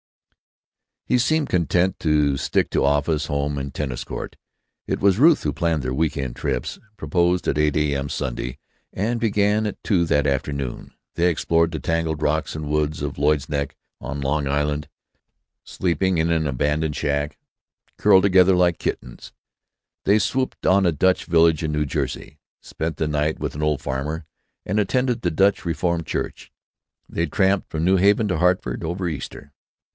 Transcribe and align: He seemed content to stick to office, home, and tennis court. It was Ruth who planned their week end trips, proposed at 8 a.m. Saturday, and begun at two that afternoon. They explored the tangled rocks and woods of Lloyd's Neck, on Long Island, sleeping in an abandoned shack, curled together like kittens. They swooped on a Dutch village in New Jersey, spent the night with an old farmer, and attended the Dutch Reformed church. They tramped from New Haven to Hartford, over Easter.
He 1.05 1.19
seemed 1.19 1.49
content 1.49 1.99
to 1.99 2.37
stick 2.37 2.69
to 2.71 2.85
office, 2.85 3.25
home, 3.27 3.57
and 3.57 3.71
tennis 3.71 4.03
court. 4.03 4.35
It 4.87 4.99
was 5.01 5.19
Ruth 5.19 5.43
who 5.43 5.51
planned 5.53 5.83
their 5.83 5.93
week 5.93 6.17
end 6.17 6.37
trips, 6.37 6.79
proposed 6.95 7.47
at 7.47 7.57
8 7.57 7.75
a.m. 7.75 8.07
Saturday, 8.09 8.57
and 8.93 9.19
begun 9.19 9.67
at 9.67 9.83
two 9.83 10.05
that 10.05 10.25
afternoon. 10.25 10.93
They 11.15 11.29
explored 11.29 11.71
the 11.71 11.79
tangled 11.79 12.21
rocks 12.21 12.55
and 12.55 12.69
woods 12.69 13.01
of 13.01 13.19
Lloyd's 13.19 13.49
Neck, 13.49 13.75
on 13.99 14.21
Long 14.21 14.47
Island, 14.47 14.87
sleeping 15.65 16.17
in 16.17 16.31
an 16.31 16.47
abandoned 16.47 16.95
shack, 16.95 17.37
curled 17.97 18.23
together 18.23 18.55
like 18.55 18.79
kittens. 18.79 19.33
They 20.05 20.17
swooped 20.17 20.65
on 20.65 20.85
a 20.85 20.93
Dutch 20.93 21.25
village 21.25 21.61
in 21.61 21.73
New 21.73 21.85
Jersey, 21.85 22.39
spent 22.61 22.97
the 22.97 23.07
night 23.07 23.37
with 23.37 23.53
an 23.53 23.61
old 23.61 23.81
farmer, 23.81 24.25
and 24.65 24.79
attended 24.79 25.21
the 25.21 25.29
Dutch 25.29 25.65
Reformed 25.65 26.07
church. 26.07 26.51
They 27.07 27.27
tramped 27.27 27.69
from 27.69 27.83
New 27.83 27.97
Haven 27.97 28.29
to 28.29 28.37
Hartford, 28.37 28.83
over 28.83 29.07
Easter. 29.09 29.51